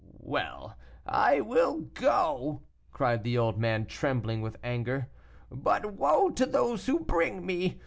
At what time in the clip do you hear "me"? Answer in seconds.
7.45-7.79